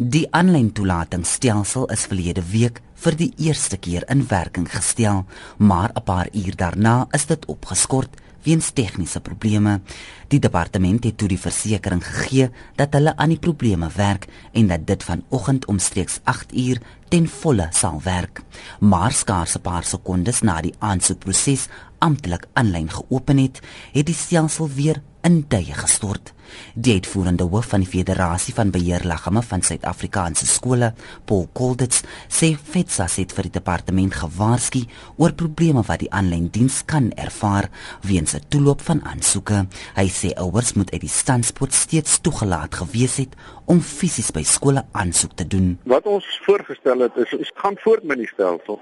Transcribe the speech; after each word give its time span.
Die 0.00 0.24
aanlyn 0.32 0.70
toelatingsstelsel 0.72 1.82
is 1.92 2.06
verlede 2.08 2.40
week 2.48 2.78
vir 3.04 3.16
die 3.20 3.26
eerste 3.44 3.76
keer 3.76 4.06
in 4.08 4.22
werking 4.30 4.64
gestel, 4.64 5.26
maar 5.58 5.92
'n 5.92 6.02
paar 6.02 6.28
uur 6.32 6.56
daarna 6.56 7.06
is 7.12 7.26
dit 7.26 7.44
opgeskort 7.46 8.08
weens 8.42 8.70
tegniese 8.70 9.20
probleme. 9.20 9.80
Die 10.28 10.38
departement 10.38 11.04
het 11.04 11.18
toe 11.18 11.28
die 11.28 11.38
versekering 11.38 12.00
gegee 12.06 12.50
dat 12.76 12.92
hulle 12.92 13.16
aan 13.16 13.28
die 13.28 13.38
probleme 13.38 13.90
werk 13.96 14.26
en 14.52 14.66
dat 14.66 14.86
dit 14.86 15.02
vanoggend 15.02 15.66
omstreeks 15.66 16.20
8 16.24 16.56
uur 16.56 16.80
ten 17.08 17.28
volle 17.28 17.68
sal 17.70 18.00
werk. 18.02 18.42
Maar 18.80 19.12
skaars 19.12 19.56
'n 19.56 19.60
paar 19.60 19.84
sekondes 19.84 20.40
na 20.40 20.60
die 20.60 20.74
aansoekproses 20.78 21.68
amptelik 21.98 22.46
aanlyn 22.52 22.88
geopen 22.90 23.38
het, 23.38 23.60
het 23.92 24.06
die 24.06 24.14
stelsel 24.14 24.68
weer 24.68 25.02
in 25.26 25.42
tye 25.48 25.74
gestort. 25.76 26.32
Die 26.74 26.94
uitvoerende 26.98 27.46
hoof 27.48 27.70
van 27.72 27.84
die 27.84 27.88
Federasie 27.88 28.54
van 28.54 28.72
Beheerliggame 28.74 29.42
van 29.46 29.62
Suid-Afrikaanse 29.64 30.46
skole, 30.46 30.92
Paul 31.24 31.46
Kolditz, 31.56 32.02
sê 32.28 32.52
FETSA 32.56 33.06
het 33.16 33.32
vir 33.36 33.48
die 33.48 33.54
departement 33.58 34.14
gewaarsku 34.22 34.82
oor 35.16 35.34
probleme 35.38 35.84
wat 35.88 36.02
die 36.02 36.10
aanlyn 36.12 36.50
diens 36.52 36.82
kan 36.86 37.10
ervaar 37.16 37.70
weens 38.08 38.34
'n 38.34 38.44
toelop 38.48 38.80
van 38.80 39.02
aansoeke. 39.04 39.66
Hy 39.96 40.08
sê 40.08 40.34
ouers 40.36 40.74
moet 40.74 40.92
uit 40.92 41.00
die 41.00 41.16
standspoort 41.22 41.72
steeds 41.72 42.20
toegelaat 42.20 42.74
gewees 42.74 43.16
het 43.16 43.36
om 43.66 43.80
fisies 43.80 44.30
by 44.30 44.42
skole 44.42 44.84
aansoek 44.92 45.32
te 45.36 45.46
doen. 45.46 45.78
Wat 45.84 46.06
ons 46.06 46.40
voorgestel 46.44 46.98
het 46.98 47.16
is 47.16 47.32
ons 47.32 47.52
gaan 47.54 47.76
voort 47.78 48.04
met 48.04 48.18
die 48.18 48.28
stelsel 48.28 48.80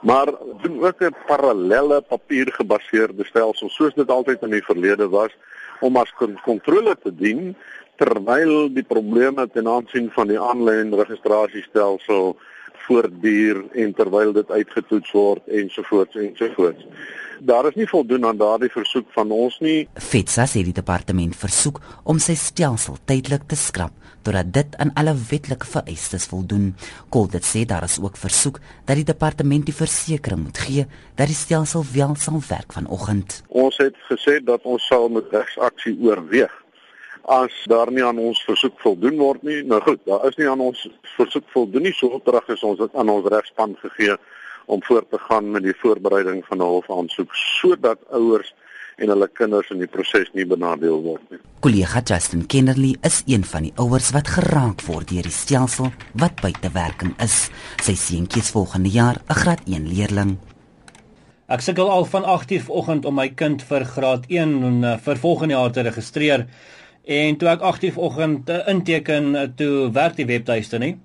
maar 0.00 0.26
doen 0.62 0.84
ook 0.84 1.00
'n 1.00 1.14
parallelle 1.26 2.00
papiergebaseerde 2.00 3.24
stelsel 3.24 3.68
soos 3.68 3.94
dit 3.94 4.10
altyd 4.10 4.42
in 4.42 4.50
die 4.50 4.64
verlede 4.64 5.08
was 5.08 5.36
om 5.80 5.96
as 5.96 6.12
kontrole 6.44 6.96
te 7.02 7.12
dien 7.14 7.54
terwyl 8.00 8.70
die 8.72 8.84
probleme 8.86 9.46
ten 9.52 9.68
aansien 9.68 10.08
van 10.14 10.30
die 10.32 10.40
aanlyn 10.40 10.94
registrasiestelsel 10.96 12.34
voortduur 12.90 13.62
en 13.84 13.94
terwyl 13.94 14.34
dit 14.34 14.50
uitgetoets 14.50 15.14
word 15.14 15.56
ensovoorts 15.62 16.18
ensovoorts. 16.26 17.08
Daar 17.40 17.70
is 17.70 17.76
nie 17.78 17.86
voldoen 17.88 18.26
aan 18.28 18.36
daardie 18.36 18.68
versoek 18.68 19.06
van 19.16 19.30
ons 19.32 19.54
nie. 19.64 19.86
FETSA 19.96 20.44
sê 20.50 20.60
die 20.66 20.76
departement 20.76 21.36
versoek 21.40 21.80
om 22.04 22.20
sy 22.20 22.36
stelsel 22.36 22.98
tydelik 23.08 23.46
te 23.48 23.56
skrap 23.56 23.96
totdat 24.20 24.50
dit 24.52 24.74
aan 24.82 24.90
alle 25.00 25.14
wetlike 25.30 25.64
vereistes 25.64 26.26
voldoen. 26.28 26.74
Koldet 27.08 27.46
sê 27.48 27.64
daar 27.64 27.86
is 27.86 27.96
ook 28.02 28.20
versoek 28.20 28.60
dat 28.84 29.00
die 29.00 29.08
departement 29.08 29.64
die 29.64 29.76
versekering 29.76 30.42
moet 30.44 30.60
gee 30.66 30.84
dat 31.16 31.32
die 31.32 31.38
stelsel 31.38 31.86
wel 31.94 32.12
sal 32.20 32.42
werk 32.48 32.76
vanoggend. 32.76 33.40
Ons 33.48 33.80
het 33.80 33.96
gesê 34.10 34.36
dat 34.44 34.66
ons 34.68 34.84
sal 34.92 35.08
met 35.08 35.32
regsaksie 35.32 35.96
oorweeg 36.04 36.52
as 37.30 37.54
daar 37.70 37.92
nie 37.94 38.02
aan 38.04 38.18
ons 38.18 38.40
versoek 38.42 38.78
voldoen 38.82 39.18
word 39.20 39.42
nie. 39.46 39.60
Nou 39.62 39.78
goed, 39.84 40.00
daar 40.08 40.26
is 40.28 40.36
nie 40.40 40.48
aan 40.50 40.62
ons 40.64 40.82
versoek 41.16 41.46
voldoen 41.54 41.86
nie. 41.86 41.94
So 41.94 42.18
terug 42.26 42.48
is 42.50 42.64
ons 42.66 42.82
aan 42.90 43.12
ons 43.12 43.28
regspan 43.30 43.76
gegee 43.82 44.16
om 44.70 44.82
voort 44.86 45.10
te 45.10 45.18
gaan 45.28 45.50
met 45.54 45.62
die 45.66 45.76
voorbereiding 45.82 46.42
van 46.48 46.58
'n 46.58 46.72
hofaansoek 46.74 47.34
sodat 47.34 47.98
ouers 48.10 48.54
en 49.00 49.08
hulle 49.08 49.28
kinders 49.32 49.70
in 49.70 49.78
die 49.78 49.88
proses 49.88 50.28
nie 50.36 50.44
benadeel 50.46 51.00
word 51.02 51.22
nie. 51.30 51.38
Kollega 51.64 52.02
Justin 52.04 52.46
Kennerly 52.46 52.96
is 53.02 53.22
een 53.26 53.44
van 53.44 53.62
die 53.62 53.72
ouers 53.76 54.10
wat 54.16 54.28
geraak 54.28 54.82
word 54.82 55.08
deur 55.08 55.22
die 55.22 55.32
stelsel 55.34 55.92
wat 56.12 56.40
buite 56.42 56.70
werking 56.74 57.14
is. 57.22 57.48
Sy 57.82 57.94
seentjie 57.94 58.42
is 58.42 58.50
volgende 58.50 58.88
jaar 58.88 59.16
'n 59.28 59.34
graad 59.34 59.60
1 59.66 59.88
leerling. 59.88 60.38
Ek 61.48 61.60
sukkel 61.60 61.90
al 61.90 62.04
van 62.04 62.24
8:00 62.24 62.62
vanoggend 62.62 63.04
om 63.04 63.14
my 63.14 63.28
kind 63.28 63.62
vir 63.62 63.84
graad 63.84 64.24
1 64.28 64.62
en 64.62 64.82
uh, 64.84 64.98
vir 64.98 65.16
volgende 65.16 65.54
jaar 65.54 65.72
te 65.72 65.80
registreer. 65.80 66.46
En 67.04 67.36
toe 67.36 67.48
ek 67.48 67.62
8:00 67.64 67.92
vanoggend 67.92 68.50
uh, 68.50 68.66
inteken, 68.68 69.34
uh, 69.34 69.46
toe 69.56 69.90
werk 69.92 70.16
die 70.16 70.26
webtuiste 70.26 70.78
nie. 70.78 70.98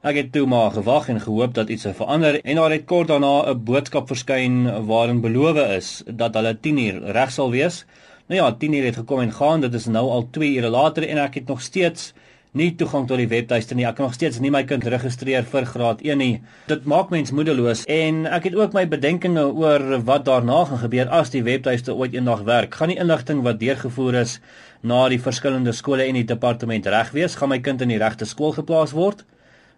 Ek 0.00 0.16
het 0.16 0.32
toe 0.32 0.46
maar 0.46 0.70
gewag 0.70 1.08
en 1.08 1.20
gehoop 1.20 1.54
dat 1.54 1.68
iets 1.68 1.82
sou 1.82 1.94
verander 1.94 2.40
en 2.44 2.56
daar 2.56 2.70
het 2.70 2.84
kort 2.84 3.08
daarna 3.08 3.50
'n 3.50 3.64
boodskap 3.64 4.06
verskyn 4.06 4.86
waarin 4.86 5.20
beloof 5.20 5.56
is 5.56 6.02
dat 6.06 6.34
hulle 6.34 6.54
10uur 6.54 7.00
reg 7.16 7.30
sal 7.30 7.50
wees. 7.50 7.84
Nou 8.28 8.40
ja, 8.40 8.52
10uur 8.52 8.84
het 8.84 8.96
gekom 8.96 9.20
en 9.20 9.32
gaan. 9.32 9.60
Dit 9.60 9.74
is 9.74 9.86
nou 9.86 10.08
al 10.10 10.28
2 10.30 10.56
ure 10.56 10.68
later 10.68 11.08
en 11.08 11.18
ek 11.18 11.34
het 11.34 11.46
nog 11.46 11.60
steeds 11.60 12.12
nie 12.56 12.70
toegang 12.76 13.06
tot 13.08 13.20
die 13.20 13.28
webtuiste 13.28 13.76
nie. 13.76 13.86
Ek 13.88 13.98
kan 13.98 14.08
nog 14.08 14.14
steeds 14.16 14.40
nie 14.40 14.50
my 14.50 14.62
kind 14.68 14.84
registreer 14.88 15.44
vir 15.48 15.66
graad 15.68 16.02
1 16.04 16.18
nie. 16.18 16.40
Dit 16.70 16.86
maak 16.88 17.10
mens 17.10 17.32
moedeloos 17.34 17.84
en 17.90 18.26
ek 18.26 18.50
het 18.50 18.58
ook 18.58 18.76
my 18.76 18.86
bedenkinge 18.88 19.44
oor 19.46 20.02
wat 20.08 20.24
daarna 20.28 20.64
gaan 20.68 20.82
gebeur 20.84 21.08
as 21.20 21.32
die 21.34 21.42
webtuiste 21.44 21.94
ooit 21.94 22.14
eendag 22.16 22.44
werk. 22.48 22.74
Gaan 22.74 22.94
die 22.94 22.98
inligting 22.98 23.42
wat 23.46 23.60
deurgevoer 23.60 24.22
is 24.22 24.38
na 24.80 25.08
die 25.08 25.20
verskillende 25.20 25.72
skole 25.72 26.06
en 26.06 26.20
die 26.20 26.24
departement 26.28 26.86
reg 26.86 27.12
wees? 27.12 27.36
Gaan 27.36 27.52
my 27.52 27.60
kind 27.60 27.82
in 27.84 27.92
die 27.92 28.00
regte 28.00 28.28
skool 28.28 28.56
geplaas 28.56 28.94
word? 28.96 29.24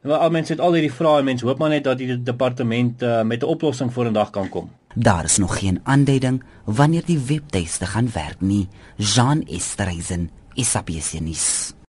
Maar 0.03 0.23
al 0.25 0.31
mense 0.33 0.53
het 0.55 0.61
al 0.65 0.79
hierdie 0.79 0.93
vrae 0.93 1.21
en 1.21 1.27
mense 1.29 1.45
hoop 1.45 1.59
maar 1.61 1.75
net 1.75 1.85
dat 1.85 1.99
die 2.01 2.15
departement 2.17 3.03
uh, 3.03 3.23
met 3.23 3.43
'n 3.43 3.53
oplossing 3.53 3.93
vorendag 3.93 4.31
kan 4.31 4.49
kom. 4.49 4.71
Daar 4.95 5.25
is 5.25 5.37
nog 5.39 5.59
geen 5.59 5.81
aanduiding 5.83 6.43
wanneer 6.65 7.05
die 7.05 7.19
webtuiste 7.19 7.87
gaan 7.87 8.11
werk 8.13 8.41
nie. 8.41 8.69
Jean 8.97 9.43
Estreisen, 9.47 10.31
Isapiesinis. 10.55 11.75